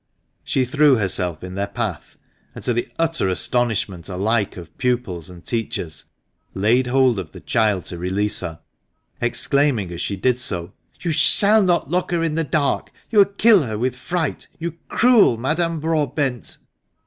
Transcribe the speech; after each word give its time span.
She 0.43 0.65
threw 0.65 0.95
herself 0.95 1.43
in 1.43 1.53
their 1.53 1.67
path, 1.67 2.17
and 2.55 2.63
to 2.63 2.73
the 2.73 2.89
utter 2.97 3.29
astonish 3.29 3.87
ment 3.87 4.09
alike 4.09 4.57
of 4.57 4.75
pupils 4.79 5.29
and 5.29 5.45
teachers 5.45 6.05
laid 6.55 6.87
hold 6.87 7.19
of 7.19 7.33
the 7.33 7.39
child 7.39 7.85
to 7.85 7.97
THE 7.97 8.09
MANCHESTER 8.09 8.15
MAN. 8.47 8.55
229 9.19 9.19
release 9.19 9.19
her, 9.19 9.25
exclaiming 9.27 9.91
as 9.91 10.01
she 10.01 10.15
did 10.15 10.39
so, 10.39 10.73
"You 11.01 11.11
shall 11.11 11.61
not 11.61 11.91
lock 11.91 12.09
her 12.09 12.23
in 12.23 12.33
the 12.33 12.43
dark! 12.43 12.89
you 13.11 13.19
will 13.19 13.25
kill 13.25 13.61
her 13.61 13.77
with 13.77 13.95
fright, 13.95 14.47
you 14.57 14.71
cruel 14.89 15.37
Madame 15.37 15.79
Broadbent!" 15.79 16.57